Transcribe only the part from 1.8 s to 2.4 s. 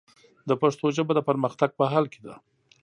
حال کې ده.